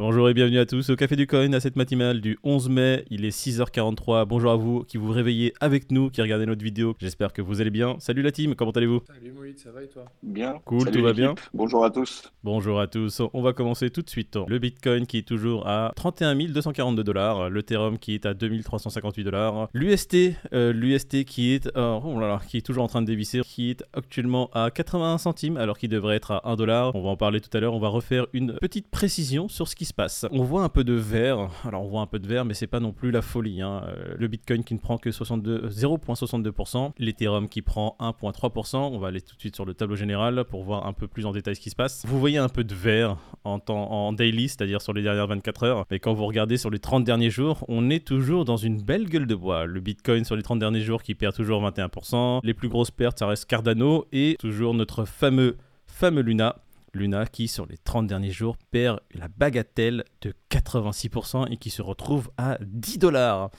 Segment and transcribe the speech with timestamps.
[0.00, 3.04] Bonjour et bienvenue à tous au Café du Coin à cette matinale du 11 mai.
[3.10, 4.26] Il est 6h43.
[4.26, 6.94] Bonjour à vous qui vous réveillez avec nous, qui regardez notre vidéo.
[7.00, 7.96] J'espère que vous allez bien.
[7.98, 9.00] Salut la team, comment allez-vous?
[9.08, 10.04] Salut Moïse, ça va et toi?
[10.22, 10.60] Bien.
[10.64, 11.34] Cool, Salut tout va bien?
[11.52, 12.30] Bonjour à tous.
[12.44, 13.22] Bonjour à tous.
[13.32, 14.38] On va commencer tout de suite.
[14.46, 19.68] Le Bitcoin qui est toujours à 31 242 dollars, l'Ethereum qui est à 2358 dollars,
[19.74, 23.06] l'UST, euh, l'UST qui est, euh, oh là là, qui est toujours en train de
[23.08, 26.94] dévisser, qui est actuellement à 81 centimes alors qu'il devrait être à 1 dollar.
[26.94, 27.74] On va en parler tout à l'heure.
[27.74, 30.26] On va refaire une petite précision sur ce qui se passe.
[30.30, 31.48] On voit un peu de vert.
[31.66, 33.60] Alors on voit un peu de vert, mais c'est pas non plus la folie.
[33.62, 33.82] hein.
[33.88, 38.76] Euh, Le Bitcoin qui ne prend que 62 0,62%, l'Ethereum qui prend 1,3%.
[38.76, 41.26] On va aller tout de suite sur le tableau général pour voir un peu plus
[41.26, 42.04] en détail ce qui se passe.
[42.06, 45.62] Vous voyez un peu de vert en, temps, en daily, c'est-à-dire sur les dernières 24
[45.64, 45.84] heures.
[45.90, 49.06] Mais quand vous regardez sur les 30 derniers jours, on est toujours dans une belle
[49.08, 49.66] gueule de bois.
[49.66, 52.40] Le Bitcoin sur les 30 derniers jours qui perd toujours 21%.
[52.44, 56.56] Les plus grosses pertes, ça reste Cardano et toujours notre fameux, fameux Luna.
[56.98, 61.80] Luna qui, sur les 30 derniers jours, perd la bagatelle de 86% et qui se
[61.80, 63.50] retrouve à 10 dollars.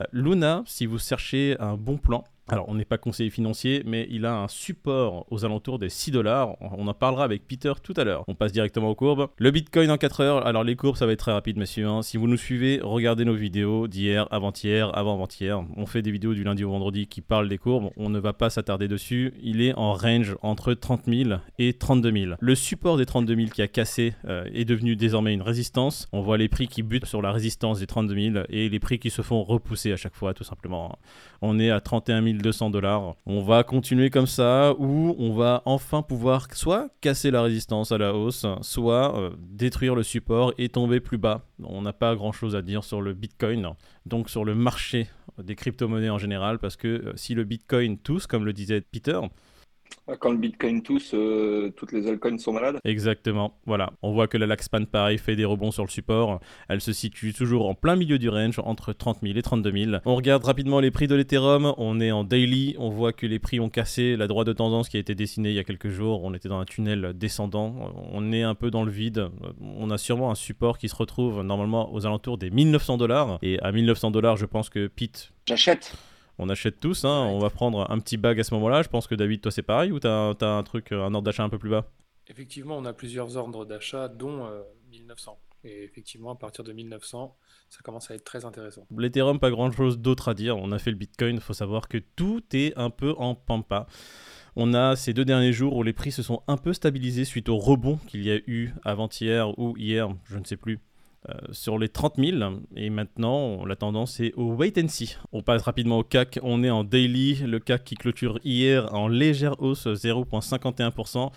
[0.00, 4.06] Euh, Luna, si vous cherchez un bon plan, alors on n'est pas conseiller financier, mais
[4.10, 6.56] il a un support aux alentours des 6 dollars.
[6.60, 8.24] On en parlera avec Peter tout à l'heure.
[8.28, 9.28] On passe directement aux courbes.
[9.38, 10.46] Le Bitcoin en 4 heures.
[10.46, 11.86] Alors les courbes, ça va être très rapide, messieurs.
[11.86, 12.02] hein.
[12.02, 15.64] Si vous nous suivez, regardez nos vidéos d'hier, avant-hier, avant-avant-hier.
[15.76, 17.90] On fait des vidéos du lundi au vendredi qui parlent des courbes.
[17.96, 19.32] On ne va pas s'attarder dessus.
[19.42, 22.34] Il est en range entre 30 000 et 32 000.
[22.38, 26.08] Le support des 32 000 qui a cassé euh, est devenu désormais une résistance.
[26.12, 28.98] On voit les prix qui butent sur la résistance des 32 000 et les prix
[28.98, 30.98] qui se font repousser à chaque fois, tout simplement.
[31.40, 33.14] On est à 31 200 dollars.
[33.26, 37.98] On va continuer comme ça ou on va enfin pouvoir soit casser la résistance à
[37.98, 41.42] la hausse, soit euh, détruire le support et tomber plus bas.
[41.62, 43.70] On n'a pas grand chose à dire sur le Bitcoin,
[44.06, 45.08] donc sur le marché
[45.42, 49.20] des crypto-monnaies en général, parce que euh, si le Bitcoin tousse, comme le disait Peter,
[50.20, 52.78] Quand le Bitcoin tousse, euh, toutes les altcoins sont malades.
[52.84, 53.90] Exactement, voilà.
[54.02, 56.40] On voit que la Laxpan, pareil, fait des rebonds sur le support.
[56.68, 59.96] Elle se situe toujours en plein milieu du range, entre 30 000 et 32 000.
[60.04, 61.72] On regarde rapidement les prix de l'Ethereum.
[61.78, 62.76] On est en daily.
[62.78, 65.50] On voit que les prix ont cassé la droite de tendance qui a été dessinée
[65.50, 66.22] il y a quelques jours.
[66.22, 67.74] On était dans un tunnel descendant.
[68.12, 69.30] On est un peu dans le vide.
[69.62, 73.38] On a sûrement un support qui se retrouve normalement aux alentours des 1900 dollars.
[73.40, 75.96] Et à 1900 dollars, je pense que Pete J'achète.
[76.38, 77.26] On achète tous, hein.
[77.30, 78.82] on va prendre un petit bag à ce moment-là.
[78.82, 81.44] Je pense que David, toi c'est pareil ou t'as as un truc, un ordre d'achat
[81.44, 81.90] un peu plus bas?
[82.26, 85.38] Effectivement, on a plusieurs ordres d'achat, dont euh, 1900.
[85.64, 87.36] Et effectivement, à partir de 1900,
[87.70, 88.86] ça commence à être très intéressant.
[88.96, 90.56] L'Ethereum, pas grand chose d'autre à dire.
[90.58, 93.86] On a fait le Bitcoin, il faut savoir que tout est un peu en pampa.
[94.56, 97.48] On a ces deux derniers jours où les prix se sont un peu stabilisés suite
[97.48, 100.80] au rebond qu'il y a eu avant-hier ou hier, je ne sais plus.
[101.30, 102.38] Euh, sur les 30 000
[102.76, 105.16] et maintenant la tendance est au wait and see.
[105.32, 109.08] On passe rapidement au CAC, on est en daily, le CAC qui clôture hier en
[109.08, 111.30] légère hausse 0,51%.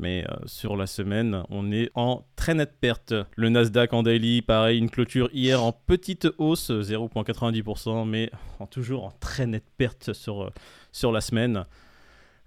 [0.00, 3.12] Mais euh, sur la semaine, on est en très nette perte.
[3.36, 8.30] Le Nasdaq en daily, pareil, une clôture hier en petite hausse, 0,90%, mais
[8.70, 10.50] toujours en très nette perte sur, euh,
[10.90, 11.64] sur la semaine.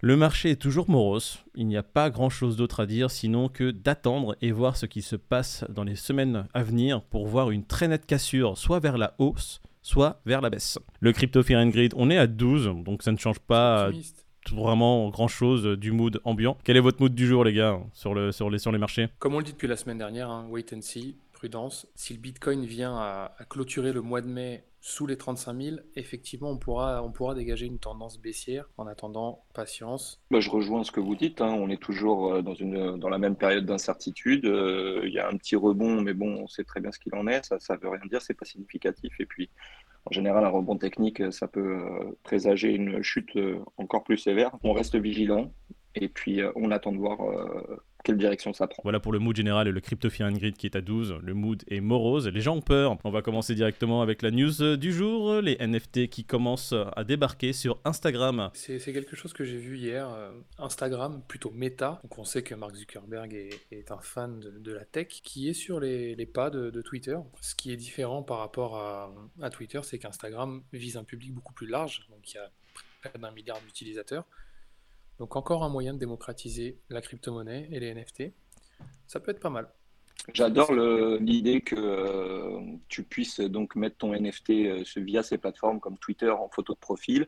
[0.05, 1.45] Le marché est toujours morose.
[1.55, 4.85] Il n'y a pas grand chose d'autre à dire sinon que d'attendre et voir ce
[4.85, 8.81] qui se passe dans les semaines à venir pour voir une très nette cassure, soit
[8.81, 10.77] vers la hausse, soit vers la baisse.
[10.99, 13.91] Le crypto Fear and Greed, on est à 12, donc ça ne change pas
[14.51, 16.57] vraiment grand chose du mood ambiant.
[16.65, 19.07] Quel est votre mood du jour, les gars, sur, le, sur, les, sur les marchés?
[19.19, 21.15] Comme on le dit depuis la semaine dernière, hein, wait and see,
[21.95, 26.49] Si le Bitcoin vient à, clôturer le mois de mai sous les 35 000, effectivement,
[26.49, 28.69] on pourra, on pourra dégager une tendance baissière.
[28.77, 30.21] En attendant, patience.
[30.31, 31.41] Bah, je rejoins ce que vous dites.
[31.41, 31.53] hein.
[31.57, 34.45] On est toujours euh, dans, une, dans la même période d'incertitude.
[34.45, 37.15] Euh, Il y a un petit rebond, mais bon, on sait très bien ce qu'il
[37.15, 37.45] en est.
[37.45, 39.13] Ça ne veut rien dire, c'est pas significatif.
[39.19, 39.49] Et puis,
[40.05, 43.37] en général, un rebond technique, ça peut euh, présager une chute
[43.77, 44.51] encore plus sévère.
[44.63, 45.53] On reste vigilant
[45.95, 47.19] et puis on attend de voir
[48.03, 48.81] quelle direction ça prend.
[48.83, 51.15] Voilà pour le mood général et le crypto Fear and Greed qui est à 12.
[51.21, 52.97] Le mood est morose, les gens ont peur.
[53.03, 57.53] On va commencer directement avec la news du jour, les NFT qui commencent à débarquer
[57.53, 58.49] sur Instagram.
[58.53, 60.09] C'est quelque chose que j'ai vu hier.
[60.09, 61.99] euh, Instagram, plutôt méta.
[62.03, 65.49] Donc on sait que Mark Zuckerberg est, est un fan de, de la tech, qui
[65.49, 67.17] est sur les, les pas de, de Twitter.
[67.41, 71.53] Ce qui est différent par rapport à, à Twitter, c'est qu'Instagram vise un public beaucoup
[71.53, 72.05] plus large.
[72.09, 72.49] Donc il y a
[73.01, 74.25] près d'un milliard d'utilisateurs.
[75.19, 78.33] Donc encore un moyen de démocratiser la crypto-monnaie et les NFT.
[79.07, 79.69] Ça peut être pas mal.
[80.33, 80.73] J'adore
[81.19, 86.29] l'idée que euh, tu puisses donc mettre ton NFT euh, via ces plateformes comme Twitter
[86.29, 87.27] en photo de profil,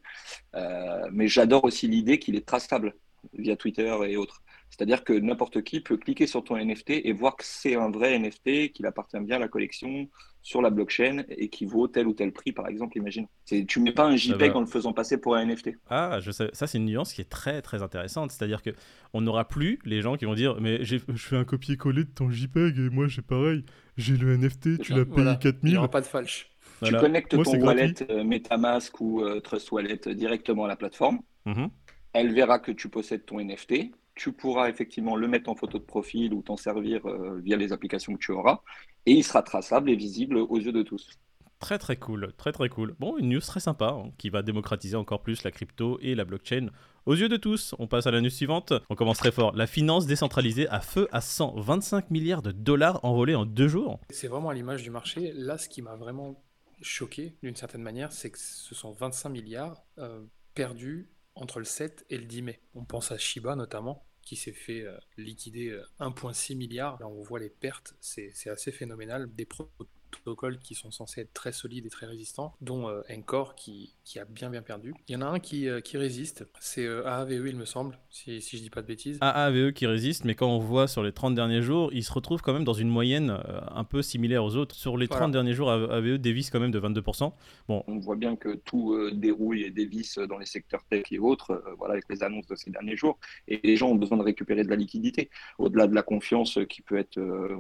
[0.56, 2.96] Euh, mais j'adore aussi l'idée qu'il est traçable
[3.34, 4.42] via Twitter et autres.
[4.70, 8.18] C'est-à-dire que n'importe qui peut cliquer sur ton NFT et voir que c'est un vrai
[8.20, 10.10] NFT, qu'il appartient bien à la collection
[10.42, 13.26] sur la blockchain et qui vaut tel ou tel prix, par exemple, imagine.
[13.46, 15.72] Tu mets pas un JPEG en le faisant passer pour un NFT.
[15.90, 16.50] Ah, je sais.
[16.54, 18.32] ça c'est une nuance qui est très très intéressante.
[18.32, 18.70] C'est-à-dire que
[19.14, 22.30] on n'aura plus les gens qui vont dire mais je fais un copier-coller de ton
[22.30, 23.66] JPEG et moi j'ai pareil,
[23.98, 25.60] j'ai le NFT, tu l'as payé 4000.
[25.64, 26.52] Il n'y aura pas de falche.
[26.84, 31.20] Tu connectes ton wallet euh, MetaMask ou euh, Trust Wallet directement à la plateforme.
[31.46, 31.70] Mhm.
[32.14, 33.92] Elle verra que tu possèdes ton NFT.
[34.16, 37.74] Tu pourras effectivement le mettre en photo de profil ou t'en servir euh, via les
[37.74, 38.62] applications que tu auras.
[39.06, 41.20] Et il sera traçable et visible aux yeux de tous.
[41.60, 42.96] Très très cool, très très cool.
[43.00, 46.26] Bon, une news très sympa hein, qui va démocratiser encore plus la crypto et la
[46.26, 46.68] blockchain
[47.06, 47.74] aux yeux de tous.
[47.80, 48.74] On passe à la news suivante.
[48.90, 49.56] On commence très fort.
[49.56, 54.00] La finance décentralisée à feu à 125 milliards de dollars envolés en deux jours.
[54.10, 55.32] C'est vraiment à l'image du marché.
[55.34, 56.44] Là, ce qui m'a vraiment
[56.82, 60.24] choqué d'une certaine manière, c'est que ce sont 25 milliards euh,
[60.54, 62.62] perdus entre le 7 et le 10 mai.
[62.74, 67.00] On pense à Shiba notamment, qui s'est fait euh, liquider 1,6 euh, milliard.
[67.00, 69.34] Là, on voit les pertes, c'est assez phénoménal.
[69.34, 69.46] Des
[70.18, 74.20] protocoles qui sont censés être très solides et très résistants, dont euh, Encore qui, qui,
[74.20, 74.94] a bien bien perdu.
[75.08, 77.98] Il y en a un qui, euh, qui résiste, c'est euh, AAVE il me semble,
[78.10, 79.18] si, si je dis pas de bêtises.
[79.22, 82.42] AAVE qui résiste, mais quand on voit sur les 30 derniers jours, il se retrouve
[82.42, 83.38] quand même dans une moyenne
[83.72, 84.76] un peu similaire aux autres.
[84.76, 87.32] Sur les 30 derniers jours, AAVE dévisse quand même de 22%.
[87.68, 87.84] Bon.
[87.88, 91.94] On voit bien que tout déroule et dévisse dans les secteurs tech et autres, voilà,
[91.94, 93.18] avec les annonces de ces derniers jours,
[93.48, 96.82] et les gens ont besoin de récupérer de la liquidité, au-delà de la confiance qui
[96.82, 97.20] peut être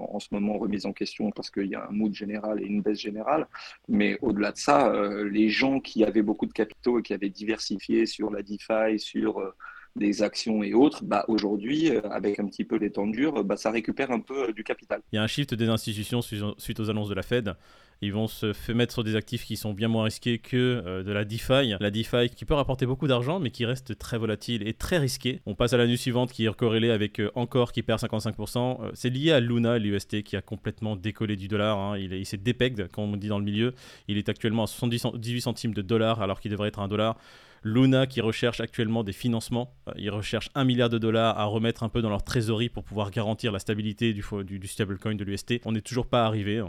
[0.10, 2.82] en ce moment remise en question parce qu'il y a un mood général et une
[2.82, 3.48] baisse générale.
[3.88, 7.30] Mais au-delà de ça, euh, les gens qui avaient beaucoup de capitaux et qui avaient
[7.30, 9.54] diversifié sur la DeFi, sur euh,
[9.96, 13.58] des actions et autres, bah, aujourd'hui, euh, avec un petit peu les temps durs, bah,
[13.58, 15.02] ça récupère un peu du capital.
[15.12, 17.56] Il y a un shift des institutions suite aux annonces de la Fed.
[18.02, 21.12] Ils vont se mettre sur des actifs qui sont bien moins risqués que euh, de
[21.12, 21.76] la DeFi.
[21.80, 25.42] La DeFi qui peut rapporter beaucoup d'argent, mais qui reste très volatile et très risqué.
[25.46, 28.58] On passe à la nuit suivante qui est corrélée avec euh, Encore qui perd 55%.
[28.84, 31.78] Euh, c'est lié à Luna, l'UST, qui a complètement décollé du dollar.
[31.78, 31.98] Hein.
[31.98, 33.74] Il, s'est dépegged, comme on dit dans le milieu.
[34.08, 37.18] Il est actuellement à 78 centimes de dollars alors qu'il devrait être un dollar.
[37.66, 39.74] Luna qui recherche actuellement des financements.
[39.90, 42.84] Euh, ils recherchent un milliard de dollars à remettre un peu dans leur trésorerie pour
[42.84, 45.62] pouvoir garantir la stabilité du, du, stablecoin de l'UST.
[45.66, 46.64] On n'est toujours pas arrivé.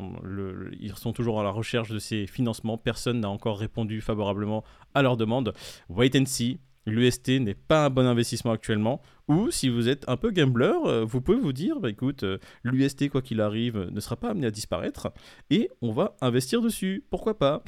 [0.80, 2.78] ils sont toujours à la recherche de ces financements.
[2.78, 4.64] Personne n'a encore répondu favorablement
[4.94, 5.52] à leur demande.
[5.90, 10.16] Wait and see l'UST n'est pas un bon investissement actuellement, ou si vous êtes un
[10.16, 14.00] peu gambler, euh, vous pouvez vous dire, bah, écoute, euh, l'UST, quoi qu'il arrive, ne
[14.00, 15.12] sera pas amené à disparaître,
[15.50, 17.64] et on va investir dessus, pourquoi pas?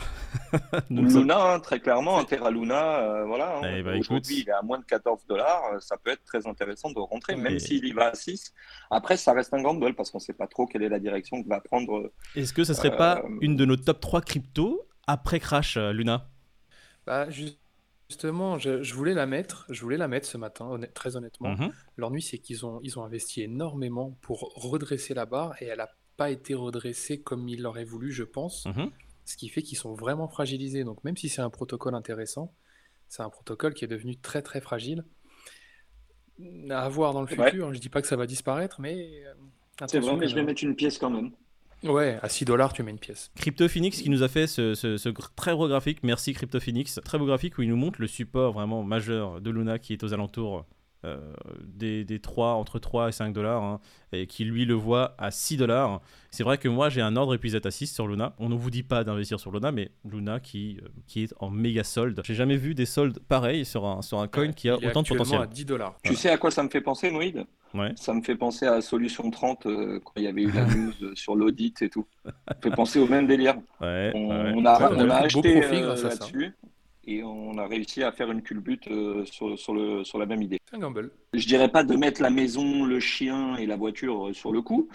[0.91, 3.75] Luna, hein, très clairement, un Terra Luna, euh, voilà, hein.
[3.77, 6.91] eh ben, aujourd'hui il est à moins de 14 dollars, ça peut être très intéressant
[6.91, 8.53] de rentrer, même s'il y va à 6.
[8.91, 11.43] Après, ça reste un gamble, parce qu'on ne sait pas trop quelle est la direction
[11.43, 12.13] que va prendre.
[12.37, 16.29] Est-ce que ça serait pas une de nos top 3 cryptos après Crash, Luna?
[17.07, 17.59] Bah, juste
[18.09, 21.51] Justement, je, voulais la mettre, je voulais la mettre ce matin, très honnêtement.
[21.51, 21.73] Mhm.
[21.99, 25.91] L'ennui, c'est qu'ils ont, ils ont investi énormément pour redresser la barre et elle n'a
[26.17, 28.65] pas été redressée comme ils l'auraient voulu, je pense.
[28.67, 28.91] Mhm.
[29.27, 30.85] Ce qui fait qu'ils sont vraiment fragilisés.
[30.85, 32.55] Donc, même si c'est un protocole intéressant,
[33.09, 35.05] c'est un protocole qui est devenu très très fragile.
[36.71, 39.25] À voir dans le futur, je dis pas que ça va disparaître, mais.
[39.27, 39.35] Euh,
[39.87, 41.33] c'est vrai, mais je vais mettre une pièce quand même.
[41.85, 43.31] Ouais, à 6 dollars, tu mets une pièce.
[43.37, 45.99] Crypto Phoenix qui nous a fait ce, très beau graphique.
[46.03, 46.99] Merci Crypto Phoenix.
[47.05, 50.03] Très beau graphique où il nous montre le support vraiment majeur de Luna qui est
[50.03, 50.67] aux alentours
[51.05, 51.17] euh,
[51.63, 53.81] des, des, 3, entre 3 et 5 dollars, hein,
[54.11, 56.01] et qui lui le voit à 6 dollars.
[56.33, 58.35] C'est vrai que moi j'ai un ordre épuisé à 6 sur Luna.
[58.39, 61.51] On ne vous dit pas d'investir sur Luna, mais Luna qui, euh, qui est en
[61.51, 62.21] méga solde.
[62.25, 65.09] J'ai jamais vu des soldes pareils sur un, sur un coin qui a autant de
[65.09, 65.43] potentiel.
[65.43, 65.97] à 10 dollars.
[66.03, 67.47] Tu sais à quoi ça me fait penser, Moïd
[67.97, 71.15] ça me fait penser à Solution 30 euh, quand il y avait eu la news
[71.15, 72.07] sur l'audit et tout.
[72.25, 73.57] Ça fait penser au même délire.
[73.81, 76.55] on, a, on a acheté euh, là-dessus
[77.07, 80.43] et on a réussi à faire une culbute euh, sur, sur, le, sur la même
[80.43, 80.61] idée.
[80.73, 81.11] Un gamble.
[81.33, 84.89] Je dirais pas de mettre la maison, le chien et la voiture sur le coup,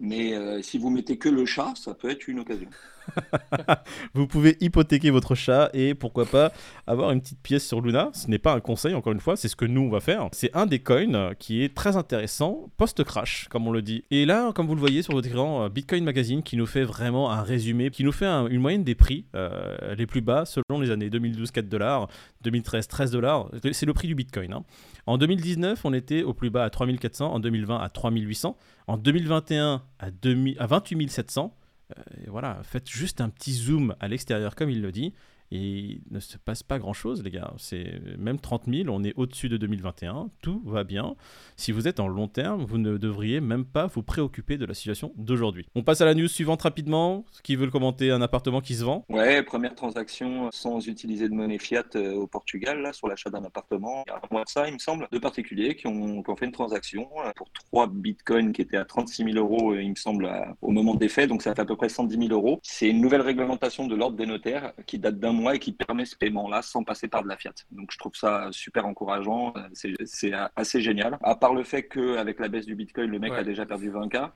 [0.00, 2.70] mais si vous mettez que le chat, ça peut être une occasion.
[4.14, 6.52] vous pouvez hypothéquer votre chat et pourquoi pas
[6.86, 8.10] avoir une petite pièce sur Luna.
[8.12, 10.28] Ce n'est pas un conseil, encore une fois, c'est ce que nous on va faire.
[10.32, 14.04] C'est un des coins qui est très intéressant post-crash, comme on le dit.
[14.10, 16.84] Et là, comme vous le voyez sur votre écran, euh, Bitcoin Magazine qui nous fait
[16.84, 20.80] vraiment un résumé, qui nous fait une moyenne des prix euh, les plus bas selon
[20.80, 22.08] les années 2012 4 dollars,
[22.42, 23.50] 2013 13 dollars.
[23.72, 24.52] C'est le prix du Bitcoin.
[24.52, 24.62] Hein.
[25.06, 29.82] En 2019, on était au plus bas à 3400, en 2020 à 3800, en 2021
[29.98, 31.54] à, 2000, à 28 700
[31.96, 35.14] euh, voilà, faites juste un petit zoom à l'extérieur comme il le dit,
[35.50, 37.52] il ne se passe pas grand-chose, les gars.
[37.56, 41.16] C'est même 30 000, on est au-dessus de 2021, tout va bien.
[41.56, 44.74] Si vous êtes en long terme, vous ne devriez même pas vous préoccuper de la
[44.74, 45.66] situation d'aujourd'hui.
[45.74, 47.24] On passe à la news suivante rapidement.
[47.42, 48.10] Qui veut le commenter?
[48.10, 49.04] Un appartement qui se vend?
[49.08, 53.44] Ouais, première transaction sans utiliser de monnaie fiat euh, au Portugal, là, sur l'achat d'un
[53.44, 54.04] appartement.
[54.06, 57.30] Il ça, il me semble, deux particuliers qui ont, qui ont fait une transaction euh,
[57.36, 60.30] pour 3 bitcoins qui étaient à 36 000 euros, euh, il me semble,
[60.62, 61.28] au moment des faits.
[61.28, 62.60] Donc ça fait à peu près 110 000 euros.
[62.62, 66.04] C'est une nouvelle réglementation de l'ordre des notaires qui date d'un mois et qui permet
[66.04, 67.52] ce paiement-là sans passer par de la fiat.
[67.70, 69.54] Donc je trouve ça super encourageant.
[69.72, 71.18] C'est assez génial.
[71.22, 74.30] À part le fait qu'avec la baisse du bitcoin, le mec a déjà perdu 20K.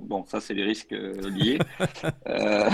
[0.00, 1.58] Bon, ça, c'est les risques liés.
[2.26, 2.68] euh,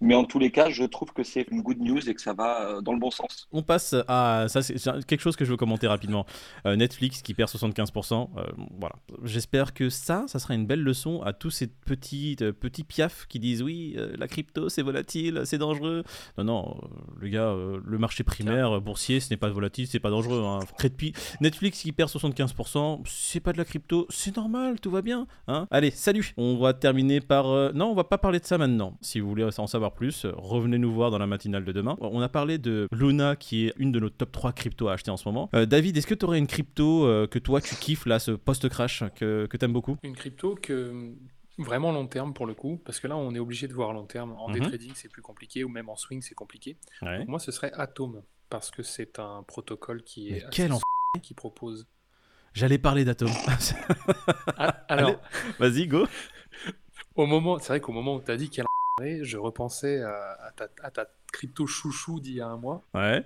[0.00, 2.32] mais en tous les cas, je trouve que c'est une good news et que ça
[2.32, 3.48] va euh, dans le bon sens.
[3.52, 6.26] On passe à ça, c'est quelque chose que je veux commenter rapidement.
[6.66, 8.28] Euh, Netflix qui perd 75%.
[8.36, 8.44] Euh,
[8.78, 8.96] voilà.
[9.24, 13.38] J'espère que ça, ça sera une belle leçon à tous ces petits petits piafs qui
[13.38, 16.04] disent oui, la crypto c'est volatile, c'est dangereux.
[16.36, 16.80] Non, non,
[17.18, 20.42] le gars, le marché primaire boursier, ce n'est pas volatile, c'est pas dangereux.
[20.44, 20.60] Hein.
[21.40, 25.26] Netflix qui perd 75%, c'est pas de la crypto, c'est normal, tout va bien.
[25.46, 26.34] Hein Allez, salut.
[26.36, 27.74] On va terminer par.
[27.74, 28.96] non, on va pas parler de ça maintenant.
[29.00, 31.96] Si vous voulez en savoir plus, revenez nous voir dans la matinale de demain.
[32.00, 35.10] On a parlé de Luna, qui est une de nos top 3 cryptos à acheter
[35.10, 35.48] en ce moment.
[35.54, 38.32] Euh, David, est-ce que tu aurais une crypto euh, que toi tu kiffes, là, ce
[38.32, 39.96] post-crash, que, que tu aimes beaucoup?
[40.02, 41.14] Une crypto que
[41.58, 44.06] vraiment long terme pour le coup, parce que là on est obligé de voir long
[44.06, 44.32] terme.
[44.38, 44.68] En day mhm.
[44.68, 46.76] trading c'est plus compliqué, ou même en swing c'est compliqué.
[47.26, 50.44] moi ce serait Atom, parce que c'est un protocole qui est...
[50.50, 50.72] quel
[51.22, 51.86] qui propose
[52.54, 53.30] J'allais parler d'Atom.
[54.56, 55.20] Ah, alors,
[55.58, 56.06] vas-y, go.
[57.14, 58.66] Au moment, c'est vrai qu'au moment où tu as dit qu'elle
[59.22, 62.84] je repensais à, ta, à ta crypto chouchou d'il y a un mois.
[62.94, 63.24] Ouais.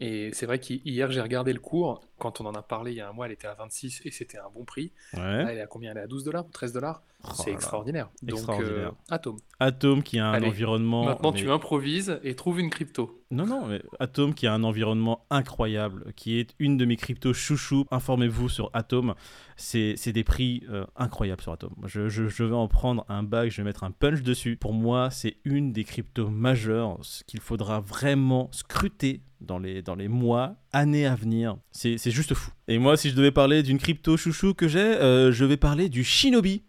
[0.00, 2.00] Et c'est vrai qu'hier, j'ai regardé le cours.
[2.24, 4.10] Quand on en a parlé il y a un mois, elle était à 26 et
[4.10, 4.94] c'était un bon prix.
[5.12, 5.90] Là, elle est à combien?
[5.90, 7.02] Elle est à 12 dollars ou 13 dollars?
[7.22, 8.08] Oh C'est extraordinaire.
[8.22, 9.36] Donc, euh, Atom.
[9.60, 11.04] Atom qui a un environnement.
[11.04, 13.22] Maintenant, tu improvises et trouves une crypto.
[13.30, 17.34] Non, non, mais Atom qui a un environnement incroyable, qui est une de mes cryptos
[17.34, 17.84] chouchou.
[17.90, 19.14] Informez-vous sur Atom.
[19.56, 21.74] C'est des prix euh, incroyables sur Atom.
[21.84, 24.56] Je, je, je, vais en prendre un bag, je vais mettre un punch dessus.
[24.56, 30.08] Pour moi, c'est une des cryptos majeures qu'il faudra vraiment scruter dans les, dans les
[30.08, 31.56] mois, années à venir.
[31.70, 32.50] C'est juste fou.
[32.68, 35.88] Et moi, si je devais parler d'une crypto chouchou que j'ai, euh, je vais parler
[35.88, 36.62] du Shinobi.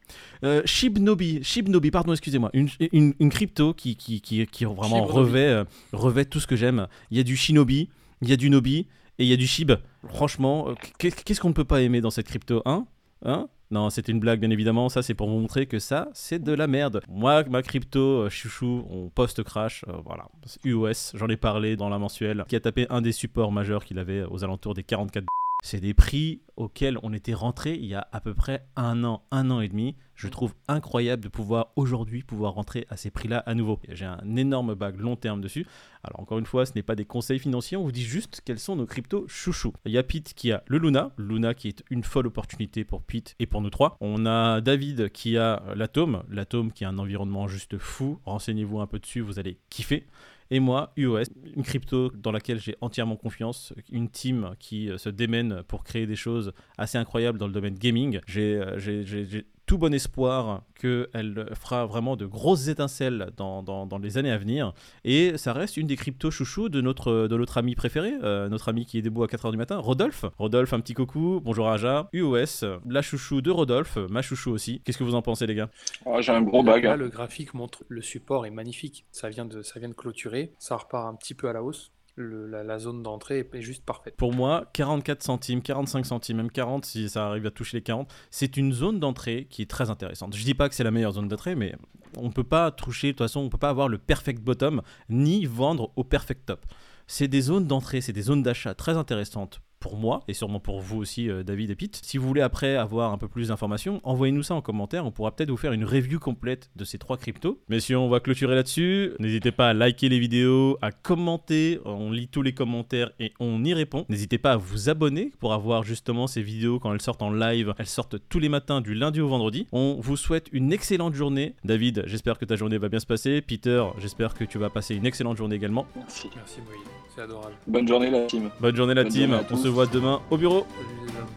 [0.43, 2.49] Euh, Shibnobi, Shibnobi, pardon, excusez-moi.
[2.53, 6.87] Une, une, crypto qui, qui, qui, qui vraiment revêt, euh, revêt tout ce que j'aime.
[7.11, 7.89] Il y a du Shinobi,
[8.21, 8.87] il y a du Nobi
[9.17, 9.71] et il y a du Shib.
[10.09, 12.85] Franchement, qu'est-ce qu'on ne peut pas aimer dans cette crypto Hein?
[13.23, 13.47] Hein?
[13.75, 14.87] Non, c'est une blague, bien évidemment.
[14.87, 17.01] Ça, c'est pour vous montrer que ça, c'est de la merde.
[17.09, 19.83] Moi, ma crypto, euh, chouchou, on post-crash.
[19.89, 20.29] Euh, voilà.
[20.63, 23.99] US, j'en ai parlé dans la mensuelle, qui a tapé un des supports majeurs qu'il
[23.99, 25.25] avait aux alentours des 44
[25.63, 29.23] c'est des prix auxquels on était rentré il y a à peu près un an,
[29.31, 29.95] un an et demi.
[30.15, 33.79] Je trouve incroyable de pouvoir aujourd'hui pouvoir rentrer à ces prix-là à nouveau.
[33.89, 35.65] J'ai un énorme bag long terme dessus.
[36.03, 38.59] Alors encore une fois, ce n'est pas des conseils financiers, on vous dit juste quels
[38.59, 39.73] sont nos cryptos chouchous.
[39.85, 43.01] Il y a Pete qui a le Luna, Luna qui est une folle opportunité pour
[43.01, 43.97] Pete et pour nous trois.
[43.99, 48.19] On a David qui a l'Atome, l'Atome qui a un environnement juste fou.
[48.25, 50.05] Renseignez-vous un peu dessus, vous allez kiffer
[50.51, 51.23] et moi, UOS,
[51.55, 56.05] une crypto dans laquelle j'ai entièrement confiance, une team qui euh, se démène pour créer
[56.05, 58.19] des choses assez incroyables dans le domaine gaming.
[58.27, 64.31] J'ai euh, tout bon espoir qu'elle fera vraiment de grosses étincelles dans, dans, les années
[64.31, 64.73] à venir.
[65.03, 68.69] Et ça reste une des cryptos chouchous de notre, de notre ami préféré, euh, notre
[68.69, 70.25] ami qui est debout à 4h du matin, Rodolphe.
[70.37, 74.81] Rodolphe, un petit coucou, bonjour Aja, UOS, la chouchou de Rodolphe, ma chouchou aussi.
[74.83, 75.69] Qu'est-ce que vous en pensez les gars?
[76.05, 76.83] Oh, J'ai un gros bag.
[76.83, 79.05] Là, le graphique montre le support est magnifique.
[79.11, 81.91] Ça vient, de, ça vient de clôturer, ça repart un petit peu à la hausse
[82.17, 84.15] la, zone d'entrée est, juste parfaite.
[84.15, 88.13] Pour moi, 44 centimes, 45 centimes, même 40 si ça arrive à toucher les 40,
[88.31, 90.35] c'est une zone d'entrée qui est très intéressante.
[90.35, 91.75] Je dis pas que c'est la meilleure zone d'entrée, mais
[92.17, 95.45] on peut pas toucher, de toute façon, on peut pas avoir le perfect bottom ni
[95.45, 96.65] vendre au perfect top.
[97.07, 100.81] C'est des zones d'entrée, c'est des zones d'achat très intéressantes pour moi et sûrement pour
[100.81, 102.01] vous aussi, euh, David et Pete.
[102.03, 105.05] Si vous voulez après avoir un peu plus d'informations, envoyez-nous ça en commentaire.
[105.05, 107.61] On pourra peut-être vous faire une review complète de ces trois cryptos.
[107.69, 109.11] Mais si on va clôturer là-dessus.
[109.19, 111.79] N'hésitez pas à liker les vidéos, à commenter.
[111.85, 114.07] On lit tous les commentaires et on y répond.
[114.09, 117.75] N'hésitez pas à vous abonner pour avoir justement ces vidéos quand elles sortent en live.
[117.77, 119.67] Elles sortent tous les matins du lundi au vendredi.
[119.71, 121.53] On vous souhaite une excellente journée.
[121.63, 123.39] David, j'espère que ta journée va bien se passer.
[123.41, 125.85] Peter, j'espère que tu vas passer une excellente journée également.
[125.95, 126.27] Merci.
[126.35, 126.87] Merci Moïse.
[127.15, 127.55] C'est adorable.
[127.65, 128.49] Bonne journée la team.
[128.59, 129.39] Bonne journée la team.
[129.49, 130.65] on se voit demain au bureau.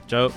[0.09, 0.31] Ciao.